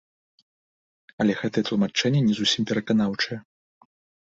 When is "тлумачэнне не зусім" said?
1.69-2.61